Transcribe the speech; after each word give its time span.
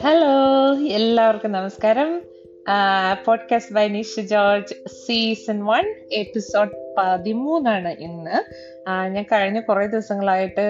Hello 0.00 0.74
എല്ലാവർക്കും 0.86 1.52
നമസ്കാരം. 1.52 2.22
Podcast 3.26 3.74
by 3.74 3.88
Nisha 3.88 4.20
George 4.20 4.74
season 4.88 5.64
one 5.64 5.94
episode 6.12 6.94
പതിമൂന്നാണ് 6.98 7.88
ഇന്ന്. 7.88 8.54
ഞാൻ 9.14 9.24
കഴിഞ്ഞ 9.32 9.60
കുറേ 9.60 9.86
ദിവസങ്ങളായിട്ട് 9.86 10.64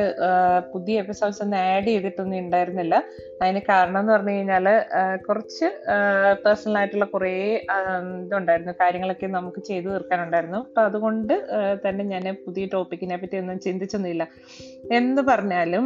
പുതിയ 0.72 1.00
എപ്പിസോഡ്സ് 1.00 1.42
ഒന്നും 1.42 1.58
ആഡ് 1.58 1.84
ചെയ്തിട്ടൊന്നും 1.84 2.38
ഉണ്ടായിരുന്നില്ല 2.38 2.94
അതിന് 3.42 3.60
കാരണം 3.68 4.00
എന്ന് 4.00 4.12
പറഞ്ഞു 4.12 4.30
കഴിഞ്ഞാൽ 4.30 4.66
കുറച്ച് 5.28 5.68
പേഴ്സണൽ 6.44 6.78
ആയിട്ടുള്ള 6.78 7.04
കുറേ 7.04 7.32
ഇതുണ്ടായിരുന്നു 8.24 8.72
കാര്യങ്ങളൊക്കെ 8.80 9.26
നമുക്ക് 9.26 9.60
ചെയ്തു 9.60 9.88
തീർക്കാനുണ്ടായിരുന്നു. 9.88 10.58
അപ്പൊ 10.58 10.82
അതുകൊണ്ട് 10.82 11.34
തന്നെ 11.86 12.04
ഞാൻ 12.04 12.36
പുതിയ 12.46 12.66
ടോപ്പിക്കിനെ 12.72 13.16
പറ്റി 13.16 13.36
ഒന്നും 13.36 13.60
ചിന്തിച്ചൊന്നുമില്ല. 13.60 14.26
എന്ന് 14.92 15.22
പറഞ്ഞാലും 15.22 15.84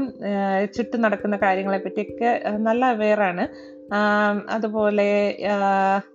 ചുറ്റും 0.77 1.01
നടക്കുന്ന 1.01 1.37
കാര്യങ്ങളെ 1.37 1.79
പറ്റിയൊക്കെ 1.79 2.31
നല്ല 2.59 2.85
അവെയറാണ് 2.85 3.45
അതുപോലെ 4.49 5.09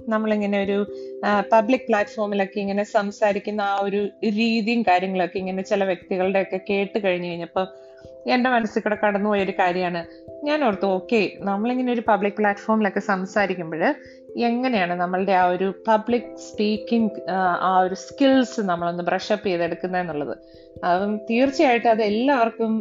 നമ്മളിങ്ങനെ 0.09 0.57
ഒരു 0.63 0.77
പബ്ലിക് 1.53 1.85
പ്ലാറ്റ്ഫോമിലൊക്കെ 1.87 2.59
ഇങ്ങനെ 2.59 2.83
സംസാരിക്കുന്ന 2.83 3.61
ആ 3.61 3.75
ഒരു 3.83 4.01
രീതിയും 4.39 4.81
കാര്യങ്ങളൊക്കെ 4.81 5.39
ഇങ്ങനെ 5.39 5.61
ചില 5.61 5.83
വ്യക്തികളുടെ 6.07 6.41
ഒക്കെ 6.41 6.59
കേട്ട് 6.69 7.03
കഴിഞ്ഞു 7.03 7.27
കഴിഞ്ഞപ്പോൾ 7.27 7.67
എന്റെ 8.27 8.49
മനസ്സിൽ 8.49 8.81
കൂടെ 8.81 8.97
കടന്നുപോയ 9.03 9.43
ഒരു 9.43 9.53
കാര്യമാണ്. 9.59 10.01
ഞാൻ 10.45 10.63
ഓർത്തു 10.65 10.85
ഓക്കെ 10.85 11.19
നമ്മളിങ്ങനെ 11.39 11.93
ഒരു 11.93 12.03
പബ്ലിക് 12.07 12.33
പ്ലാറ്റ്ഫോമിലൊക്കെ 12.33 12.99
സംസാരിക്കുമ്പോൾ 12.99 13.83
എങ്ങനെയാണ് 14.37 14.93
നമ്മളുടെ 14.93 15.31
ആ 15.31 15.45
ഒരു 15.47 15.67
പബ്ലിക് 15.87 16.35
സ്പീക്കിംഗ് 16.37 17.11
ആ 17.61 17.79
ഒരു 17.79 17.95
സ്കിൽസ് 17.95 18.61
നമ്മളൊന്ന് 18.61 19.03
ബ്രഷപ്പ് 19.03 19.45
ചെയ്തെടുക്കുന്നത് 19.45 20.01
എന്നുള്ളത്? 20.01 20.35
അതും 20.83 21.13
തീർച്ചയായിട്ടും 21.29 21.89
അത് 21.89 22.01
എല്ലാവർക്കും 22.01 22.73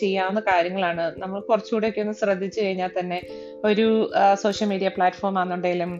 ചെയ്യാവുന്ന 0.00 0.40
കാര്യങ്ങളാണ്. 0.40 1.04
നമ്മൾ 1.18 1.40
കുറച്ചുകൂടെയൊക്കെ 1.40 2.00
ഒന്ന് 2.00 2.12
ശ്രദ്ധിച്ചു 2.12 2.60
കഴിഞ്ഞാൽ 2.60 2.90
തന്നെ 2.98 3.20
ഒരു 3.64 3.86
സോഷ്യൽ 4.34 4.68
മീഡിയ 4.68 4.88
പ്ലാറ്റ്ഫോം 4.88 5.38
ആണെന്നുണ്ടെങ്കിലും 5.38 5.92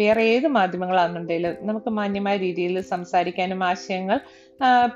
വേറെ 0.00 0.22
ഏത് 0.24 0.46
മാധ്യമങ്ങളാണെന്നുണ്ടെങ്കിലും 0.56 1.56
നമുക്ക് 1.62 1.90
മാന്യമായ 1.90 2.36
രീതിയിൽ 2.36 2.80
സംസാരിക്കാനും 2.92 3.64
ആശയങ്ങൾ 3.64 4.18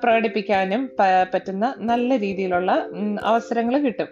പ്രകടിപ്പിക്കാനും 0.02 0.82
പറ്റുന്ന 1.32 1.74
നല്ല 1.80 2.18
രീതിയിലുള്ള 2.18 2.70
അവസരങ്ങൾ 3.22 3.76
കിട്ടും. 3.78 4.10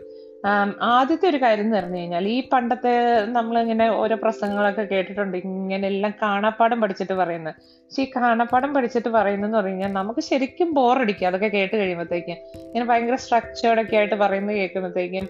ആദ്യത്തെ 0.94 1.26
ഒരു 1.30 1.38
കാര്യം 1.44 1.64
എന്ന് 1.66 1.76
പറഞ്ഞു 1.76 1.98
കഴിഞ്ഞാൽ 2.00 2.24
ഈ 2.34 2.38
പണ്ടത്തെ 2.52 2.92
നമ്മൾ 3.26 3.54
നമ്മളിങ്ങനെ 3.54 3.86
ഓരോ 4.00 4.16
പ്രസംഗങ്ങളൊക്കെ 4.22 4.84
കേട്ടിട്ടുണ്ട്. 4.92 5.36
ഇങ്ങനെ 5.48 5.84
എല്ലാം 5.92 6.12
കാണാപ്പാടം 6.22 6.78
പഠിച്ചിട്ട് 6.82 7.14
പറയുന്നത്. 7.20 7.54
പക്ഷെ 7.84 8.02
ഈ 8.02 8.06
കാണാപ്പാടം 8.16 8.70
പഠിച്ചിട്ട് 8.76 9.10
പറയുന്നതെന്ന് 9.16 9.58
പറഞ്ഞു 9.58 9.72
കഴിഞ്ഞാൽ 9.72 9.92
നമുക്ക് 10.00 10.22
ശരിക്കും 10.28 10.68
ബോറടിക്കും. 10.78 11.26
അതൊക്കെ 11.30 11.50
കേട്ട് 11.56 11.74
കഴിയുമ്പോഴത്തേക്കും 11.80 12.36
ഇങ്ങനെ 12.66 12.84
ഭയങ്കര 12.90 13.18
സ്ട്രക്ചേർഡൊക്കെ 13.24 13.96
ആയിട്ട് 14.00 14.16
പറയുന്നത് 14.24 14.56
കേൾക്കുമ്പോഴത്തേക്കും 14.60 15.26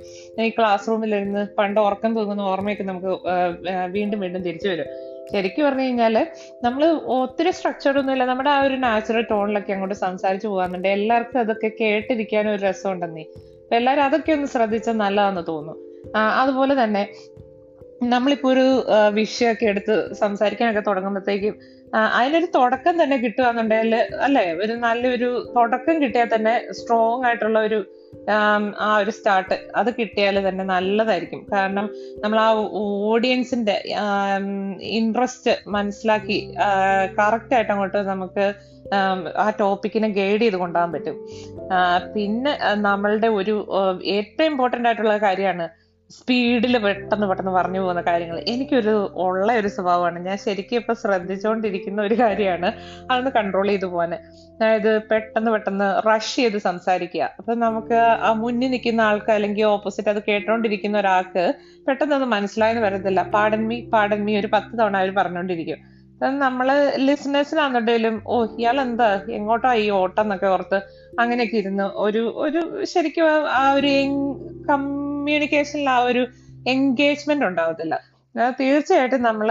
ഈ 0.49 0.51
ക്ലാസ് 0.59 0.89
റൂമിലിരുന്ന് 0.91 1.45
പണ്ട് 1.59 1.81
ഉറക്കം 1.87 2.13
തൂങ്ങുന്ന 2.19 2.45
ഓർമ്മയൊക്കെ 2.53 2.87
നമുക്ക് 2.93 3.15
വീണ്ടും 3.97 4.21
വീണ്ടും 4.25 4.43
തിരിച്ചു 4.49 4.69
വരും. 4.73 4.91
ശരിക്കും 5.33 5.65
പറഞ്ഞു 5.67 5.85
കഴിഞ്ഞാൽ 5.87 6.17
നമ്മൾ 6.65 6.83
ഒത്തിരി 7.19 7.51
സ്ട്രക്ചർഡ് 7.59 7.99
ഒന്നുമില്ല 8.01 8.25
നമ്മുടെ 8.31 8.51
ആ 8.57 8.61
ഒരു 8.67 8.77
നാച്ചുറൽ 8.87 9.25
ടോണിലൊക്കെ 9.31 9.73
അങ്ങോട്ട് 9.73 9.97
സംസാരിച്ചു 10.07 10.49
പോകാന്നുണ്ട് 10.53 10.89
എല്ലാവർക്കും 10.99 11.41
അതൊക്കെ 11.45 11.71
കേട്ടിരിക്കാനും 11.83 12.53
ഒരു 12.57 12.67
അപ്പൊ 12.73 13.25
എല്ലാവരും 13.73 14.03
അതൊക്കെ 14.03 14.33
ഒന്ന് 14.33 14.47
ശ്രദ്ധിച്ചാൽ 14.47 14.93
നല്ലതാന്ന് 14.93 15.41
തോന്നുന്നു. 15.49 15.81
അതുപോലെ 16.17 16.85
തന്നെ 16.85 17.13
നമ്മളിപ്പോ 18.03 18.51
ഒരു 18.53 18.87
വിഷയമൊക്കെ 19.11 19.67
എടുത്ത് 19.67 20.15
സംസാരിക്കാനൊക്കെ 20.15 20.81
തുടങ്ങുമ്പോഴത്തേക്കും 20.81 21.55
അതിനൊരു 22.19 22.49
തുടക്കം 22.55 22.95
തന്നെ 23.03 23.17
കിട്ടുകയെന്നുണ്ടെങ്കിൽ 23.17 23.95
അല്ലെ? 24.27 24.45
ഒരു 24.63 24.73
നല്ലൊരു 24.73 25.29
തുടക്കം 25.57 25.97
കിട്ടിയാൽ 26.03 26.29
തന്നെ 26.35 26.55
സ്ട്രോങ് 26.79 27.27
ആയിട്ടുള്ള 27.27 27.59
ഒരു 27.69 27.79
ആ 28.87 28.89
ഒരു 29.03 29.11
സ്റ്റാർട്ട് 29.11 29.57
അത് 29.77 29.89
കിട്ടിയാൽ 29.99 30.37
തന്നെ 30.49 30.65
നല്ലതായിരിക്കും. 30.65 31.41
കാരണം 31.53 31.87
നമ്മൾ 32.25 32.39
ആ 32.41 32.51
ഓഡിയൻസിന്റെ 32.83 33.77
ഇൻട്രസ്റ്റ് 34.99 35.55
മനസ്സിലാക്കി 35.77 36.39
കറക്റ്റ് 37.19 37.55
ആയിട്ട് 37.55 37.73
അങ്ങോട്ട് 37.73 38.03
നമുക്ക് 38.13 38.47
ആ 39.45 39.47
ടോപ്പിക്കിനെ 39.61 40.09
ഗൈഡ് 40.09 40.41
ചെയ്ത് 40.41 40.57
കൊണ്ടുപോകാൻ 40.57 40.93
പറ്റും. 40.93 41.17
പിന്നെ 42.15 42.53
നമ്മളുടെ 42.89 43.29
ഒരു 43.41 43.57
ഏറ്റവും 44.17 44.47
ഇമ്പോർട്ടന്റ് 44.53 44.89
ആയിട്ടുള്ള 44.89 45.17
കാര്യമാണ് 45.17 45.67
സ്പീഡിൽ 46.11 46.75
പെട്ടെന്ന് 46.85 47.27
പെട്ടെന്ന് 47.29 47.53
പറഞ്ഞു 47.57 47.81
പോകുന്ന 47.83 48.03
കാര്യങ്ങൾ 48.09 48.37
എനിക്കൊരു 48.53 48.95
ഉള്ള 49.25 49.49
ഒരു 49.61 49.69
സ്വഭാവമാണ്. 49.77 50.19
ഞാൻ 50.27 50.37
ശരിക്കും 50.45 50.77
ഇപ്പൊ 50.81 50.95
ശ്രദ്ധിച്ചുകൊണ്ടിരിക്കുന്ന 51.03 52.01
ഒരു 52.09 52.17
കാര്യമാണ്. 52.23 52.69
അതൊന്ന് 53.11 53.33
കൺട്രോൾ 53.39 53.69
ചെയ്തു 53.73 53.89
പോകാൻ 53.93 54.13
അതായത് 54.57 54.91
പെട്ടെന്ന് 55.11 55.51
പെട്ടെന്ന് 55.55 55.89
റഷ് 56.09 56.35
ചെയ്ത് 56.37 56.59
സംസാരിക്കുക. 56.69 57.31
അപ്പൊ 57.39 57.55
നമുക്ക് 57.65 57.99
ആ 58.29 58.31
മുന്നിൽ 58.43 58.71
നിൽക്കുന്ന 58.75 59.03
ആൾക്ക് 59.09 59.33
അല്ലെങ്കിൽ 59.37 59.65
ഓപ്പോസിറ്റ് 59.77 60.13
അത് 60.15 60.21
കേട്ടോണ്ടിരിക്കുന്ന 60.29 60.99
ഒരാൾക്ക് 61.03 61.45
പെട്ടെന്ന് 61.89 62.17
അത് 62.19 62.27
മനസ്സിലായെന്ന് 62.37 62.85
വരത്തില്ല. 62.87 63.23
പാടൻ 63.35 63.65
മീ 63.71 63.79
പാടൻ 63.95 64.23
മീ 64.29 64.35
ഒരു 64.43 64.51
പത്ത് 64.57 64.73
തവണ 64.81 64.97
അവർ 65.03 65.13
പറഞ്ഞുകൊണ്ടിരിക്കും 65.21 65.81
നമ്മൾ 66.45 66.69
ലിസണേഴ്സിനാണെന്നുണ്ടെങ്കിലും 67.07 68.15
ഓ 68.35 68.37
ഇയാൾ 68.59 68.77
എന്താ 68.85 69.09
എങ്ങോട്ടാ 69.39 69.71
ഈ 69.83 69.87
ഓട്ടം? 70.01 70.23
എന്നൊക്കെ 70.25 70.49
ഓർത്ത് 70.53 70.79
അങ്ങനെയൊക്കെ 71.23 71.57
ഇരുന്ന് 71.63 71.87
ഒരു 72.05 72.23
ഒരു 72.45 72.61
ശരിക്കും 72.93 73.27
ആ 73.61 73.65
ഒരു 73.79 73.91
കമ്മ്യൂണിക്കേഷനിൽ 75.25 75.87
ആ 75.97 75.99
ഒരു 76.09 76.23
എൻഗേജ്മെന്റ് 76.73 77.45
ഉണ്ടാവത്തില്ല. 77.51 77.95
തീർച്ചയായിട്ടും 78.59 79.23
നമ്മൾ 79.27 79.49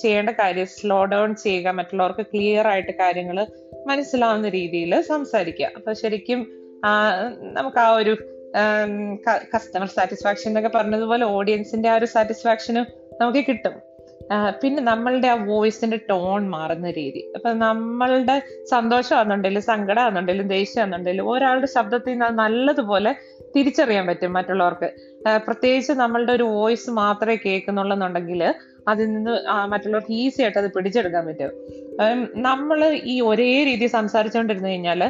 ചെയ്യേണ്ട 0.00 0.30
കാര്യം 0.40 0.66
സ്ലോ 0.74 0.98
ഡൗൺ 1.12 1.30
ചെയ്യുക 1.44 1.68
മറ്റുള്ളവർക്ക് 1.78 2.24
ക്ലിയർ 2.32 2.66
ആയിട്ട് 2.72 2.92
കാര്യങ്ങൾ 3.00 3.38
മനസ്സിലാവുന്ന 3.86 4.48
രീതിയിൽ 4.58 4.92
സംസാരിക്കുക. 5.08 5.70
അപ്പൊ 5.78 5.92
ശരിക്കും 6.02 6.40
നമുക്ക് 7.58 7.80
ആ 7.86 7.88
ഒരു 8.00 8.14
കസ്റ്റമർ 9.54 9.88
സാറ്റിസ്ഫാക്ഷൻ 9.96 10.48
എന്നൊക്കെ 10.50 10.72
പറഞ്ഞതുപോലെ 10.78 11.24
ഓഡിയൻസിന്റെ 11.38 11.88
ആ 11.92 11.96
ഒരു 12.00 12.08
സാറ്റിസ്ഫാക്ഷനും 12.14 12.86
നമുക്ക് 13.20 13.42
കിട്ടും. 13.48 13.74
പിന്നെ 14.62 14.82
നമ്മളുടെ 14.82 15.28
ആ 15.28 15.34
വോയിസിന്റെ 15.50 15.98
ടോൺ 16.10 16.42
മാറുന്ന 16.48 16.90
രീതി. 16.90 17.20
അപ്പൊ 17.36 17.50
നമ്മളുടെ 17.66 18.36
സന്തോഷം 18.70 19.16
ആണെന്നുണ്ടെങ്കിലും 19.16 19.64
സങ്കടം 19.72 20.02
ആണെന്നുണ്ടെങ്കിലും 20.02 20.48
ദേഷ്യം 20.48 20.80
ആണെന്നുണ്ടെങ്കിലും 20.82 21.28
ഒരാളുടെ 21.30 21.66
ശബ്ദത്തിൽ 21.66 22.12
നിന്ന് 22.12 22.38
നല്ലതുപോലെ 22.42 23.12
തിരിച്ചറിയാൻ 23.56 24.06
പറ്റും 24.06 24.32
മറ്റുള്ളവർക്ക്. 24.32 24.88
പ്രത്യേകിച്ച് 25.46 25.92
നമ്മളുടെ 26.02 26.32
ഒരു 26.32 26.46
വോയിസ് 26.56 26.90
മാത്രമേ 27.02 27.36
കേൾക്കുന്നുള്ളെന്നുണ്ടെങ്കിൽ 27.46 28.42
അതിൽ 28.88 29.06
നിന്ന് 29.12 29.32
മറ്റുള്ളവർക്ക് 29.72 30.12
ഈസി 30.22 30.42
ആയിട്ട് 30.42 30.58
അത് 30.58 30.68
പിടിച്ചെടുക്കാൻ 30.72 31.24
പറ്റും. 31.28 31.52
നമ്മൾ 32.48 32.78
ഈ 33.12 33.14
ഒരേ 33.30 33.52
രീതി 33.68 33.86
സംസാരിച്ചുകൊണ്ടിരുന്നു 33.98 34.68
കഴിഞ്ഞാൽ 34.68 35.02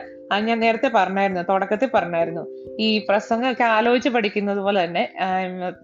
ഞാൻ 0.46 0.58
നേരത്തെ 0.60 0.88
പറഞ്ഞായിരുന്നു 0.94 1.42
തുടക്കത്തിൽ 1.48 1.90
പറഞ്ഞായിരുന്നു. 1.94 2.42
ഈ 2.78 2.88
പ്രസംഗമൊക്കെ 3.08 3.64
ആലോചിച്ച് 3.64 4.08
പഠിക്കുന്നത് 4.08 4.60
പോലെ 4.66 4.84
തന്നെ 4.84 5.02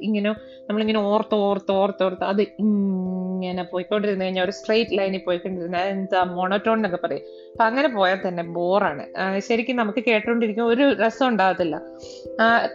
ഇങ്ങനെ 0.08 0.30
നമ്മളിങ്ങനെ 0.69 1.00
ഓർത്ത് 1.10 1.34
ഓർത്ത് 1.34 1.72
ഓർത്ത് 1.72 2.03
ഓർത്ത് 2.04 2.25
അത് 2.25 2.42
ഇങ്ങനെ 2.64 3.62
പോയിക്കൊണ്ടിരുന്നു 3.72 4.25
കഴിഞ്ഞാൽ 4.25 4.44
ഒരു 4.44 4.50
സ്ട്രെയിറ്റ് 4.50 4.98
ലൈനിൽ 4.98 5.22
പോയിക്കൊണ്ടിരുന്ന 5.26 5.78
എന്താ 5.94 6.22
മോണോട്ടോൺ 6.36 6.76
എന്നൊക്കെ 6.78 7.00
പറയും. 7.06 7.25
അപ്പൊ 7.53 7.64
അങ്ങനെ 7.64 7.88
പോയാൽ 7.88 8.20
തന്നെ 8.28 8.42
ബോറാണ്. 8.42 9.04
ശരിക്കും 9.48 9.76
നമുക്ക് 9.76 10.03
കേട്ടോണ്ടിരിക്കും 10.08 10.66
ഒരു 10.66 10.86
രസം 11.03 11.28
ഉണ്ടാകത്തില്ല. 11.28 11.76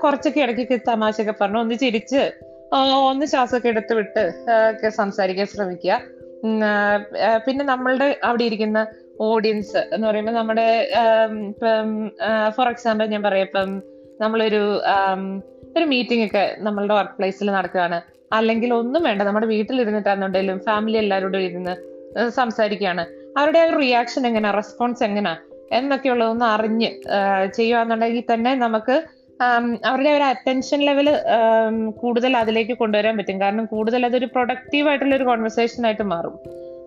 കുറച്ചൊക്കെ 0.04 0.42
ഇടയ്ക്കൊക്കെ 0.42 0.80
തമാശയൊക്കെ 0.92 1.36
പറഞ്ഞു 1.42 1.60
ഒന്ന് 1.60 1.76
ചിരിച്ച് 1.76 2.22
ഒന്ന് 3.10 3.26
ശ്വാസമൊക്കെ 3.26 3.70
എടുത്ത് 3.70 3.94
വിട്ട് 3.94 4.24
ഒക്കെ 4.72 4.90
സംസാരിക്കാൻ 4.90 5.48
ശ്രമിക്കുക. 5.48 6.00
പിന്നെ 7.46 7.66
നമ്മളുടെ 7.66 8.08
അവിടെ 8.24 8.44
ഇരിക്കുന്ന 8.44 8.80
ഓഡിയൻസ് 9.22 9.78
എന്ന് 9.94 10.08
പറയുമ്പോൾ 10.08 10.32
നമ്മുടെ 10.32 10.90
ഇപ്പം 11.48 12.10
ഫോർ 12.58 12.70
എക്സാമ്പിൾ 12.70 13.06
ഞാൻ 13.06 13.24
പറയാം 13.24 13.46
ഇപ്പം 13.46 13.82
നമ്മളൊരു 14.22 14.82
ഒരു 15.78 15.86
മീറ്റിംഗ് 15.86 16.26
ഒക്കെ 16.26 16.56
നമ്മളുടെ 16.60 16.94
വർക്ക് 16.94 17.12
പ്ലേസിൽ 17.12 17.52
നടക്കുകയാണ്. 17.52 18.02
അല്ലെങ്കിൽ 18.34 18.74
ഒന്നും 18.74 19.04
വേണ്ട 19.04 19.22
നമ്മുടെ 19.22 19.46
വീട്ടിലിരുന്നിട്ടാണെന്നുണ്ടെങ്കിലും 19.46 20.60
ഫാമിലി 20.60 20.98
എല്ലാവരോടും 20.98 21.40
ഇരുന്ന് 21.40 21.76
സംസാരിക്കുകയാണ്. 22.30 23.06
അവരുടെ 23.40 23.60
ഒരു 23.60 23.78
റിയാക്ഷൻ 23.78 24.28
എങ്ങനെയാണ് 24.28 24.58
റെസ്പോൺസ് 24.58 25.04
എങ്ങനെ 25.04 25.38
എന്നൊക്കെയുള്ളതൊന്ന് 25.72 26.46
അറിഞ്ഞ് 26.46 26.90
ചെയ്യുകയാണെന്നുണ്ടെങ്കിൽ 27.56 28.24
തന്നെ 28.34 28.56
നമുക്ക് 28.56 29.04
അവരുടെ 29.86 30.10
ഒരു 30.10 30.24
അറ്റൻഷൻ 30.24 30.80
ലെവൽ 30.80 31.10
കൂടുതൽ 31.90 32.38
അതിലേക്ക് 32.38 32.78
കൊണ്ടുവരാൻ 32.78 33.18
പറ്റും. 33.18 33.42
കാരണം 33.42 33.66
കൂടുതൽ 33.66 34.06
അതൊരു 34.06 34.26
പ്രൊഡക്റ്റീവ് 34.26 34.88
ആയിട്ടുള്ള 34.88 35.16
ഒരു 35.16 35.24
കോൺവെർസേഷൻ 35.24 35.86
ആയിട്ട് 35.86 36.04
മാറും. 36.04 36.40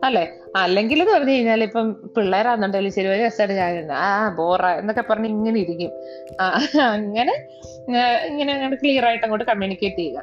അല്ലെ? 0.05 0.29
അല്ലെങ്കിൽ 0.57 1.03
എന്ന് 1.03 1.15
പറഞ്ഞു 1.15 1.33
കഴിഞ്ഞാൽ 1.33 1.63
ഇപ്പം 1.63 1.87
പിള്ളേരാന്നുണ്ടെങ്കിലും 2.17 2.95
ശരി 2.95 3.07
ഒരു 3.07 3.23
രസമായിട്ട് 3.23 3.55
ഞാൻ 3.55 3.93
ആ 3.93 4.35
ബോറ 4.35 4.67
എന്നൊക്കെ 4.67 5.05
പറഞ്ഞ് 5.11 5.27
ഇങ്ങനെ 5.27 5.61
ഇരിക്കും. 5.61 5.93
അങ്ങനെ 6.93 7.35
ഇങ്ങനെ 8.27 8.53
അങ്ങോട്ട് 8.53 8.79
ക്ലിയർ 8.83 9.05
ആയിട്ട് 9.07 9.25
അങ്ങോട്ട് 9.25 9.47
കമ്മ്യൂണിക്കേറ്റ് 9.47 9.97
ചെയ്യുക. 9.97 10.23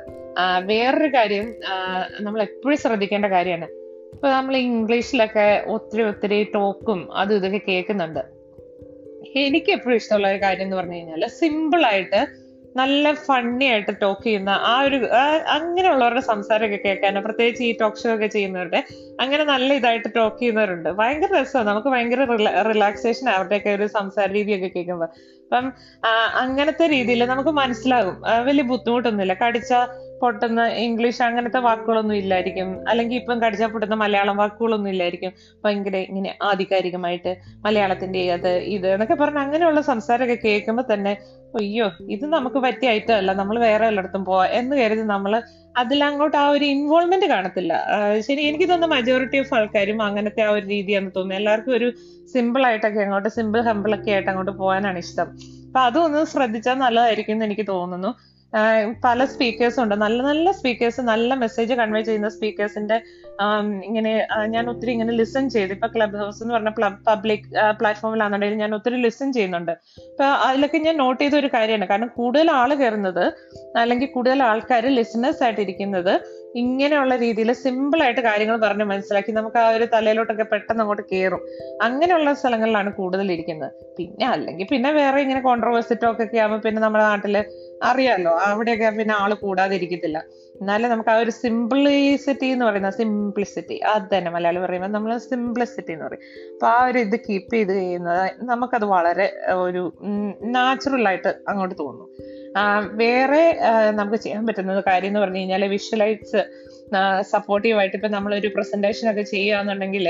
വേറൊരു 0.64 1.08
കാര്യം 1.08 1.56
നമ്മൾ 2.20 2.42
എപ്പോഴും 2.42 2.78
ശ്രദ്ധിക്കേണ്ട 2.78 3.26
കാര്യമാണ്. 3.26 3.68
ഇപ്പൊ 4.14 4.28
നമ്മൾ 4.30 4.58
ഇംഗ്ലീഷിലൊക്കെ 4.58 5.64
ഒത്തിരി 5.68 6.04
ഒത്തിരി 6.04 6.44
ടോക്കും 6.56 7.14
അതും 7.14 7.36
ഇതൊക്കെ 7.36 7.62
കേൾക്കുന്നുണ്ട്. 7.68 8.20
എനിക്ക് 9.36 9.72
എപ്പോഴും 9.72 9.96
ഇഷ്ടമുള്ള 9.96 10.28
ഒരു 10.28 10.42
കാര്യം 10.42 10.66
എന്ന് 10.66 10.78
പറഞ്ഞു 10.78 10.96
കഴിഞ്ഞാൽ 10.96 11.28
സിമ്പിൾ 11.40 11.86
ആയിട്ട് 11.86 12.22
നല്ല 12.80 13.14
ഫണ്ണി 13.28 13.66
ആയിട്ട് 13.74 13.94
ടോക്ക് 14.02 14.24
ചെയ്യുന്ന 14.24 14.52
ആ 14.72 14.74
ഒരു 14.88 14.98
അങ്ങനെയുള്ളവരുടെ 15.56 16.24
സംസാരമൊക്കെ 16.30 16.80
കേൾക്കാനോ 16.86 17.22
പ്രത്യേകിച്ച് 17.28 17.64
ഈ 17.68 17.72
ടോക്ക് 17.82 18.02
ഷോ 18.02 18.10
ഒക്കെ 18.16 18.28
ചെയ്യുന്നവരുടെ 18.36 18.80
അങ്ങനെ 19.24 19.44
നല്ല 19.54 19.70
ഇതായിട്ട് 19.80 20.10
ടോക്ക് 20.16 20.40
ചെയ്യുന്നവരുണ്ട്. 20.42 20.90
ഭയങ്കര 21.00 21.30
രസമാണ്. 21.40 21.68
നമുക്ക് 21.70 21.90
ഭയങ്കര 21.96 22.24
റിലാക്സേഷൻ 22.72 23.28
അവരുടെയൊക്കെ 23.36 23.72
ഒരു 23.78 23.88
സംസാര 23.98 24.28
രീതിയൊക്കെ 24.40 24.70
കേൾക്കുമ്പോൾ 24.76 25.10
അപ്പം 25.46 25.68
അങ്ങനത്തെ 26.44 26.86
രീതിയിൽ 26.96 27.22
നമുക്ക് 27.34 27.52
മനസ്സിലാകും. 27.62 28.16
വലിയ 28.48 28.66
ബുദ്ധിമുട്ടൊന്നുമില്ല. 28.72 29.36
കടിച്ച 29.44 29.72
പൊട്ടുന്ന 30.22 30.62
ഇംഗ്ലീഷ് 30.68 31.22
അങ്ങനത്തെ 31.22 31.60
വാക്കുകളൊന്നും 31.60 32.16
ഇല്ലായിരിക്കും. 32.16 32.70
അല്ലെങ്കിൽ 32.90 33.18
ഇപ്പം 33.18 33.42
കടിച്ചാൽ 33.42 33.68
പൊട്ടുന്ന 33.68 33.96
മലയാളം 33.96 34.38
വാക്കുകളൊന്നും 34.38 34.92
ഇല്ലായിരിക്കും. 34.94 35.32
ഭയങ്കര 35.64 35.96
ഇങ്ങനെ 36.12 36.38
ആധികാരികമായിട്ട് 36.50 37.34
മലയാളത്തിന്റെ 37.66 38.22
അത് 38.38 38.52
ഇത് 38.76 38.88
എന്നൊക്കെ 38.94 39.18
പറഞ്ഞ് 39.24 39.42
അങ്ങനെയുള്ള 39.46 39.82
സംസാരമൊക്കെ 39.92 40.38
കേൾക്കുമ്പോൾ 40.46 40.88
തന്നെ 40.94 41.14
അയ്യോ 41.60 41.88
ഇത് 42.16 42.26
നമുക്ക് 42.34 42.60
പറ്റിയ 42.66 42.90
ഐറ്റം 42.90 43.38
നമ്മൾ 43.42 43.56
വേറെ 43.60 43.86
എല്ലായിടത്തും 43.88 44.24
പോവാ. 44.26 44.46
എന്ന് 44.60 44.76
കരുതി 44.76 45.06
നമ്മൾ 45.14 45.34
അതിലങ്ങോട്ട് 45.82 46.38
ആ 46.38 46.46
ഒരു 46.50 46.66
ഇൻവോൾവ്മെന്റ് 46.66 47.26
കാണത്തില്ല. 47.26 47.74
ശരി 48.28 48.42
എനിക്ക് 48.50 48.66
തോന്നുന്നു 48.70 48.96
മജോറിറ്റി 48.96 49.38
ഓഫ് 49.40 49.54
ആൾക്കാരും 49.58 50.00
അങ്ങനത്തെ 50.08 50.42
ആ 50.48 50.50
ഒരു 50.50 50.66
രീതിയാണെന്ന് 50.66 51.14
തോന്നുന്നു. 51.16 51.40
എല്ലാവർക്കും 51.42 51.74
ഒരു 51.74 51.88
സിമ്പിൾ 52.34 52.66
ആയിട്ടൊക്കെ 52.68 53.00
അങ്ങോട്ട് 53.00 53.30
സിമ്പിൾ 53.38 53.62
ഹെമ്പിളൊക്കെ 53.62 54.12
ആയിട്ട് 54.12 54.30
അങ്ങോട്ട് 54.30 54.52
പോകാനാണ് 54.62 54.98
ഇഷ്ടം. 55.06 55.30
അപ്പൊ 55.68 55.80
അതൊന്ന് 55.80 56.24
ശ്രദ്ധിച്ചാൽ 56.34 56.78
നല്ലതായിരിക്കും 56.86 57.34
എന്ന് 57.34 57.46
എനിക്ക് 57.46 57.68
തോന്നുന്നു. 57.68 58.12
പല 59.06 59.20
സ്പീക്കേഴ്സും 59.32 59.82
ഉണ്ട്. 59.84 59.96
നല്ല 60.04 60.20
നല്ല 60.28 60.52
സ്പീക്കേഴ്സ് 60.60 61.02
നല്ല 61.10 61.34
മെസ്സേജ് 61.44 61.74
കൺവേ 61.80 62.02
ചെയ്യുന്ന 62.10 62.30
സ്പീക്കേഴ്സിന്റെ 62.36 62.98
ഇങ്ങനെ 63.88 64.12
ഞാൻ 64.54 64.64
ഒത്തിരി 64.72 64.92
ഇങ്ങനെ 64.96 65.14
ലിസൺ 65.20 65.44
ചെയ്ത്. 65.56 65.72
ഇപ്പൊ 65.78 65.88
ക്ലബ് 65.96 66.18
ഹൗസ് 66.22 66.40
എന്ന് 66.44 66.54
പറഞ്ഞ 66.56 66.72
പബ്ലിക് 67.10 67.46
പ്ലാറ്റ്ഫോമിലാണെന്നുണ്ടെങ്കിൽ 67.80 68.62
ഞാൻ 68.64 68.74
ഒത്തിരി 68.78 69.00
ലിസൺ 69.06 69.28
ചെയ്യുന്നുണ്ട്. 69.38 69.74
അപ്പൊ 70.12 70.28
അതിലൊക്കെ 70.48 70.80
ഞാൻ 70.88 70.98
നോട്ട് 71.04 71.22
ചെയ്ത 71.24 71.36
ഒരു 71.42 71.50
കാര്യമാണ്. 71.56 71.88
കാരണം 71.92 72.12
കൂടുതൽ 72.20 72.50
ആൾ 72.60 72.72
കയറുന്നത് 72.82 73.26
അല്ലെങ്കിൽ 73.84 74.10
കൂടുതൽ 74.16 74.44
ആൾക്കാർ 74.50 74.86
ലിസണേഴ്സ് 75.00 75.44
ആയിട്ട് 75.48 75.62
ഇരിക്കുന്നത് 75.66 76.14
ഇങ്ങനെയുള്ള 76.56 77.14
രീതിയിൽ 77.24 77.50
സിമ്പിൾ 77.64 78.00
ആയിട്ട് 78.04 78.22
കാര്യങ്ങൾ 78.22 78.56
പറഞ്ഞ് 78.64 78.86
മനസ്സിലാക്കി 78.92 79.32
നമുക്ക് 79.32 79.58
ആ 79.64 79.66
ഒരു 79.78 79.86
തലയിലോട്ടൊക്കെ 79.94 80.46
പെട്ടെന്ന് 80.52 80.84
അങ്ങോട്ട് 80.84 81.04
കയറും 81.12 81.42
അങ്ങനെയുള്ള 81.88 82.30
സ്ഥലങ്ങളിലാണ് 82.34 82.90
കൂടുതൽ 83.00 83.28
ഇരിക്കുന്നത്. 83.36 83.72
പിന്നെ 83.98 84.26
അല്ലെങ്കിൽ 84.34 84.68
പിന്നെ 84.74 84.92
വേറെ 85.02 85.20
ഇങ്ങനെ 85.26 85.42
കോൺട്രവേഴ്സി 85.50 85.94
ഒക്കെ 85.94 86.26
ആകുമ്പോൾ 86.46 86.62
പിന്നെ 86.66 86.82
നമ്മുടെ 86.82 87.04
നാട്ടിൽ 87.04 87.38
അറിയാലോ 87.82 88.34
അവിടെയൊക്കെ 88.40 88.90
പിന്നെ 88.90 89.14
ആൾ 89.14 89.34
കൂടാതെ 89.34 89.76
ഇരിക്കത്തില്ല 89.76 90.20
എന്നാലും 90.62 90.90
നമുക്ക് 90.90 91.10
ആ 91.10 91.16
ഒരു 91.16 91.32
സിംപ്ലിസിറ്റി 91.32 92.46
എന്ന് 92.46 92.66
പറയുന്ന 92.66 92.90
സിംപ്ലിസിറ്റി 92.90 93.80
അത് 93.80 94.06
തന്നെ 94.14 94.32
മലയാളം 94.32 94.62
പറയുമ്പോൾ 94.62 94.88
നമ്മൾ 94.88 95.18
സിംപ്ലിസിറ്റി 95.18 95.94
എന്ന് 95.94 96.06
പറയും. 96.06 96.24
അപ്പൊ 96.54 96.68
ആ 96.68 96.86
ഒരു 96.88 97.00
ഇത് 97.00 97.16
കീപ്പ് 97.30 97.54
ചെയ്ത് 97.56 97.74
ചെയ്യുന്നത് 97.74 98.32
നമുക്കത് 98.42 98.86
വളരെ 98.86 99.28
ഒരു 99.54 99.94
നാച്ചുറൽ 100.42 101.08
ആയിട്ട് 101.08 101.32
അങ്ങോട്ട് 101.48 101.76
തോന്നും. 101.80 102.08
വേറെ 102.94 103.44
നമുക്ക് 103.92 104.16
ചെയ്യാൻ 104.16 104.48
പറ്റുന്നത് 104.48 104.84
കാര്യം 104.88 105.08
എന്ന് 105.08 105.20
പറഞ്ഞു 105.20 105.38
കഴിഞ്ഞാൽ 105.38 105.64
വിഷ്വലൈറ്റ്സ് 105.64 106.44
സപ്പോർട്ടീവായിട്ട് 107.22 107.96
ഇപ്പൊ 107.96 108.08
നമ്മളൊരു 108.08 108.48
പ്രസന്റേഷൻ 108.48 109.12
ഒക്കെ 109.12 109.22
ചെയ്യുകയാണെന്നുണ്ടെങ്കിൽ 109.22 110.08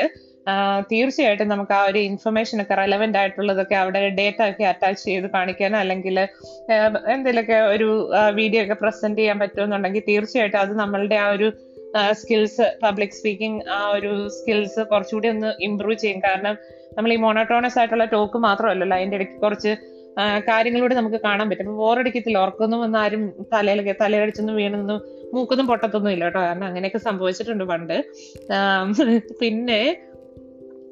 തീർച്ചയായിട്ടും 0.91 1.49
നമുക്ക് 1.53 1.73
ആ 1.77 1.81
ഒരു 1.89 1.99
ഇൻഫർമേഷൻ 2.09 2.57
ഒക്കെ 2.63 2.75
റെലവെന്റ് 2.81 3.17
ആയിട്ടുള്ളതൊക്കെ 3.21 3.75
അവിടെ 3.81 4.01
ഡേറ്റ 4.19 4.39
ഒക്കെ 4.49 4.65
അറ്റാച്ച് 4.71 5.03
ചെയ്ത് 5.07 5.27
കാണിക്കാനോ 5.35 5.77
അല്ലെങ്കിൽ 5.83 6.17
എന്തെങ്കിലുമൊക്കെ 7.13 7.57
ഒരു 7.73 7.87
വീഡിയോ 8.39 8.61
ഒക്കെ 8.65 8.77
പ്രസന്റ് 8.83 9.19
ചെയ്യാൻ 9.21 9.39
പറ്റുമെന്നുണ്ടെങ്കിൽ 9.43 10.05
തീർച്ചയായിട്ടും 10.11 10.61
അത് 10.63 10.73
നമ്മളുടെ 10.83 11.19
ആ 11.25 11.27
ഒരു 11.35 11.49
സ്കിൽസ് 12.21 12.65
പബ്ലിക് 12.85 13.17
സ്പീക്കിംഗ് 13.19 13.59
ആ 13.77 13.81
ഒരു 13.97 14.13
സ്കിൽസ് 14.37 14.81
കുറച്ചുകൂടി 14.91 15.27
ഒന്ന് 15.33 15.51
ഇമ്പ്രൂവ് 15.67 15.99
ചെയ്യും. 16.01 16.19
കാരണം 16.25 16.55
നമ്മൾ 16.97 17.11
ഈ 17.15 17.19
മോണോട്ടോണസ് 17.25 17.77
ആയിട്ടുള്ള 17.79 18.05
ടോക്ക് 18.15 18.37
മാത്രമല്ലല്ലോ 18.47 18.97
അതിന്റെ 18.97 19.17
ഇടയ്ക്ക് 19.19 19.37
കുറച്ച് 19.45 19.71
കാര്യങ്ങളിലൂടെ 20.49 20.95
നമുക്ക് 20.97 21.19
കാണാൻ 21.25 21.45
പറ്റും. 21.49 21.65
അപ്പൊ 21.65 21.77
ബോറടിക്കത്തില്ല 21.83 22.37
ഓർക്കൊന്നും 22.43 22.79
വന്ന് 22.83 22.97
ആരും 23.03 23.23
തലയിൽ 23.53 23.81
തലയിലടിച്ചൊന്നും 24.03 24.55
വീണൊന്നും 24.61 24.99
മൂക്കൊന്നും 25.35 25.67
പൊട്ടത്തൊന്നും 25.71 26.11
ഇല്ല 26.15 26.25
കേട്ടോ. 26.27 26.41
കാരണം 26.47 26.65
അങ്ങനെയൊക്കെ 26.69 27.01
സംഭവിച്ചിട്ടുണ്ട് 27.07 27.65
പണ്ട്. 27.71 27.97
പിന്നെ 29.41 29.81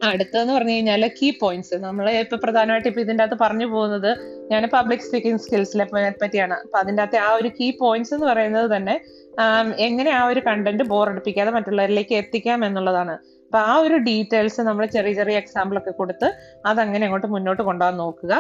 അടുത്തതെന്ന് 0.04 0.54
പറഞ്ഞു 0.54 0.74
കഴിഞ്ഞാൽ 0.76 1.04
കീ 1.18 1.28
പോയിന്റ്സ് 1.42 1.76
നമ്മൾ 1.86 2.06
ഇപ്പൊ 2.24 2.38
പ്രധാനമായിട്ട് 2.44 2.90
ഇപ്പൊ 2.90 3.02
ഇതിന്റെ 3.02 3.24
അകത്ത് 3.24 3.38
പറഞ്ഞു 3.44 3.66
പോകുന്നത് 3.66 4.12
ഞാൻ 4.52 4.64
പബ്ലിക് 4.74 5.06
സ്പീക്കിംഗ് 5.06 5.42
സ്കിൽസിനെ 5.44 5.86
പറ്റിയാണ്. 6.24 6.54
അപ്പൊ 6.66 6.78
അതിന്റെ 6.82 7.02
അകത്ത് 7.04 7.18
ആ 7.28 7.30
ഒരു 7.40 7.52
കീ 7.60 7.72
പോയിന്റ്സ് 7.84 8.14
എന്ന് 8.18 8.28
പറയുന്നത് 8.32 8.68
തന്നെ 8.76 8.96
എങ്ങനെ 9.88 10.12
ആ 10.20 10.28
ഒരു 10.32 10.42
കണ്ടന്റ് 10.50 10.84
ബോറടിപ്പിക്കാതെ 10.92 11.54
മറ്റുള്ളവരിലേക്ക് 11.56 12.16
എത്തിക്കാം 12.22 12.66
എന്നുള്ളതാണ്. 12.66 13.16
അപ്പൊ 13.48 13.60
ആ 13.72 13.74
ഒരു 13.86 13.98
ഡീറ്റെയിൽസ് 14.06 14.62
നമ്മൾ 14.68 14.86
ചെറിയ 14.86 15.14
ചെറിയ 15.20 15.42
എക്സാമ്പിൾ 15.44 15.78
ഒക്കെ 15.80 15.92
കൊടുത്ത് 15.92 16.28
അതങ്ങനെ 16.66 17.06
അങ്ങോട്ട് 17.08 17.28
മുന്നോട്ട് 17.34 17.64
കൊണ്ടുപോകാൻ 17.64 17.98
നോക്കുക. 18.04 18.34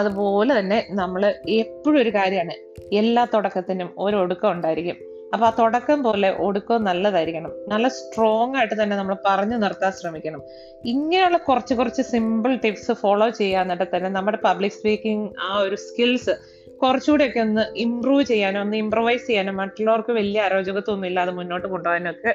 അതുപോലെ 0.00 0.52
തന്നെ 0.58 0.86
നമ്മൾ 0.90 1.24
എപ്പോഴും 1.60 2.00
ഒരു 2.02 2.12
കാര്യമാണ് 2.18 2.54
എല്ലാ 3.00 3.24
തുടക്കത്തിനും 3.34 3.90
ഒരു 3.98 4.16
ഒടുക്കം 4.16 4.50
ഉണ്ടായിരിക്കും. 4.52 4.98
അപ്പൊ 5.34 5.46
ആ 5.46 5.52
തുടക്കം 5.58 6.02
പോലെ 6.02 6.30
ഒടുക്കം 6.30 6.84
നല്ലതായിരിക്കണം. 6.84 7.52
നല്ല 7.68 7.88
സ്ട്രോങ് 7.88 8.56
ആയിട്ട് 8.56 8.82
തന്നെ 8.82 8.96
നമ്മൾ 8.96 9.16
പറഞ്ഞു 9.26 9.56
നിർത്താൻ 9.56 9.92
ശ്രമിക്കണം. 9.92 10.42
ഇങ്ങനെയുള്ള 10.84 11.36
കുറച്ച് 11.36 11.74
കുറച്ച് 11.74 12.02
സിമ്പിൾ 12.02 12.56
ടിപ്സ് 12.56 12.92
ഫോളോ 12.92 13.28
ചെയ്യാന്നിട്ട് 13.30 13.86
തന്നെ 13.96 14.10
നമ്മുടെ 14.10 14.38
പബ്ലിക് 14.44 14.72
സ്പീക്കിംഗ് 14.72 15.30
ആ 15.40 15.58
ഒരു 15.58 15.76
സ്കിൽസ് 15.76 16.34
കുറച്ചുകൂടി 16.82 17.24
ഒക്കെ 17.26 17.40
ഒന്ന് 17.40 17.64
ഇമ്പ്രൂവ് 17.76 18.22
ചെയ്യാനോ 18.24 18.60
ഒന്ന് 18.60 18.76
ഇമ്പ്രവൈസ് 18.76 19.26
ചെയ്യാനോ 19.26 19.52
മറ്റുള്ളവർക്ക് 19.52 20.12
വലിയ 20.12 20.40
അരോചകത്വമൊന്നും 20.40 21.06
ഇല്ലാതെ 21.06 21.32
മുന്നോട്ട് 21.32 21.68
കൊണ്ടുപോകാനൊക്കെ 21.68 22.32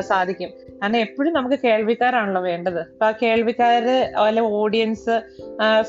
സാധിക്കും. 0.00 0.50
കാരണം 0.82 0.96
എപ്പോഴും 0.96 1.32
നമുക്ക് 1.32 1.58
കേൾവിക്കാരാണല്ലോ 1.64 2.42
വേണ്ടത്. 2.42 2.78
അപ്പൊ 2.80 3.06
ആ 3.06 3.12
കേൾവിക്കാര് 3.22 3.96
അല്ലെ 4.26 4.42
ഓഡിയൻസ് 4.42 5.16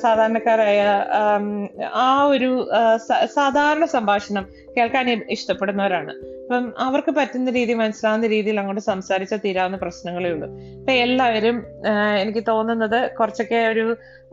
സാധാരണക്കാരായ 0.01 0.81
ആ 1.93 2.23
ഒരു 2.23 2.69
സാധാരണ 3.25 3.85
സംഭാഷണം 3.85 4.47
കേൾക്കാൻ 4.77 5.25
ഇഷ്ടപ്പെടുന്നവരാണ്. 5.29 6.13
അപ്പം 6.51 6.65
അവർക്ക് 6.85 7.11
പറ്റുന്ന 7.17 7.49
രീതി 7.57 7.73
മനസ്സിലാവുന്ന 7.81 8.27
രീതിയിൽ 8.33 8.57
അങ്ങോട്ട് 8.61 8.81
സംസാരിച്ചാൽ 8.89 9.39
തീരാവുന്ന 9.43 9.77
പ്രശ്നങ്ങളേ 9.83 10.29
ഉള്ളൂ. 10.33 10.47
ഇപ്പൊ 10.79 10.93
എല്ലാവരും 11.03 11.57
എനിക്ക് 12.21 12.41
തോന്നുന്നത് 12.49 12.97
കുറച്ചൊക്കെ 13.17 13.59
ഒരു 13.73 13.85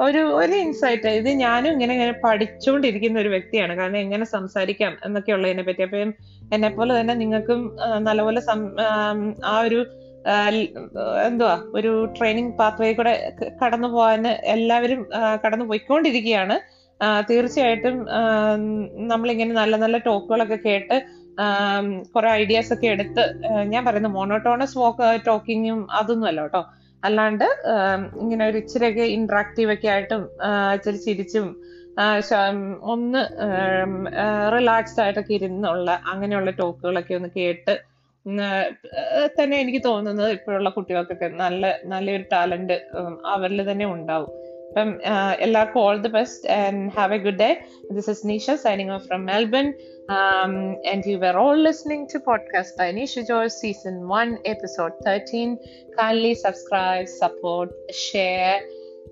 ഒരു 0.07 0.23
ഒരു 0.41 0.55
ഇൻസൈറ്റ് 0.65 1.11
ഇത് 1.21 1.29
ഞാനും 1.43 1.71
ഇങ്ങനെ 1.75 1.93
ഇങ്ങനെ 1.97 2.15
പഠിച്ചുകൊണ്ടിരിക്കുന്ന 2.25 3.21
ഒരു 3.25 3.31
വ്യക്തിയാണ്. 3.35 3.73
കാരണം 3.81 3.99
എങ്ങനെ 4.05 4.27
സംസാരിക്കാം 4.33 4.95
എന്നൊക്കെ 5.09 5.33
ഉള്ളതിനെ 5.37 5.65
പറ്റി. 5.69 5.85
അപ്പം 5.89 6.11
എന്നെ 6.57 6.71
പോലെ 6.79 6.93
തന്നെ 7.01 7.15
നിങ്ങൾക്കും 7.23 7.61
നല്ലപോലെ 8.09 8.43
ആ 9.53 9.55
ഒരു 9.69 9.81
എന്തുവാ 11.29 11.55
ഒരു 11.79 11.93
ട്രെയിനിങ് 12.17 12.53
പാത്വേ 12.61 12.91
കൂടെ 13.01 13.15
കടന്നു 13.63 13.91
പോകാൻ 13.95 14.27
എല്ലാവരും 14.57 15.01
കടന്നു 15.45 15.67
പോയിക്കൊണ്ടിരിക്കുകയാണ്. 15.71 16.57
തീർച്ചയായിട്ടും 17.31 17.97
നമ്മളിങ്ങനെ 19.13 19.53
നല്ല 19.61 19.75
നല്ല 19.85 19.97
ടോക്കുകളൊക്കെ 20.09 20.59
കേട്ട് 20.69 20.97
കുറെ 22.13 22.29
ഐഡിയാസ് 22.41 22.73
ഒക്കെ 22.73 22.87
എടുത്ത് 22.87 23.25
ഞാൻ 23.65 23.85
പറയുന്നത് 23.85 24.13
മോണോട്ടോണസ് 24.13 24.79
വോക്ക് 24.79 25.09
ടോക്കിങ്ങും 25.27 25.81
അതൊന്നും 25.91 26.29
അല്ല 26.29 26.43
കേട്ടോ. 26.43 26.63
അല്ലാണ്ട് 27.03 27.45
ഇങ്ങനെ 28.21 28.45
ഒരു 28.47 28.59
ഇച്ചിരിയൊക്കെ 28.59 29.05
ഇന്ററാക്റ്റീവ് 29.17 29.73
ഒക്കെ 29.73 29.89
ആയിട്ടും 29.89 30.23
ഇച്ചിരി 30.75 30.99
ചിരിച്ചും 30.99 31.47
ഒന്ന് 32.83 33.21
റിലാക്സ്ഡ് 34.53 35.03
ആയിട്ടൊക്കെ 35.05 35.33
ഇരുന്നുള്ള 35.35 35.91
അങ്ങനെയുള്ള 36.13 36.51
ടോക്കുകളൊക്കെ 36.51 37.15
ഒന്ന് 37.15 37.31
കേട്ട് 37.37 37.75
തന്നെ 39.37 39.57
എനിക്ക് 39.59 39.81
തോന്നുന്നത് 39.85 40.31
ഇപ്പോഴുള്ള 40.31 40.71
കുട്ടികൾക്കൊക്കെ 40.71 41.29
നല്ല 41.43 41.67
നല്ലൊരു 41.85 42.25
ടാലന്റ് 42.33 42.77
അവരിൽ 43.35 43.61
തന്നെ 43.71 43.87
ഉണ്ടാവും. 43.87 44.31
അപ്പം 44.70 44.92
എല്ലാവർക്കും 45.46 45.82
all 45.88 45.98
the 46.06 46.12
best 46.20 46.48
and 46.62 46.84
have 46.98 47.16
a 47.18 47.20
good 47.26 47.40
day 47.44 47.50
this 47.98 48.10
is 48.14 48.24
Neesha 48.32 48.56
signing 48.68 48.94
off 48.98 49.06
from 49.12 49.24
Melbourne 49.34 49.68
and 50.92 51.06
you 51.06 51.18
were 51.20 51.36
all 51.42 51.60
listening 51.68 52.02
to 52.08 52.20
podcast 52.20 52.72
by 52.80 52.88
Nisha 52.98 53.22
George 53.30 53.52
season 53.52 53.96
1 54.08 54.40
episode 54.46 54.92
13 55.06 55.58
kindly 56.00 56.34
subscribe 56.36 57.08
support 57.08 57.72
share 57.94 58.62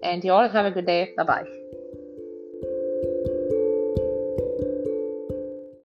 and 0.04 0.24
you 0.24 0.34
all 0.34 0.50
have 0.50 0.66
a 0.66 0.72
good 0.72 0.86
day 0.86 1.02
bye 1.18 1.24
bye 1.24 1.46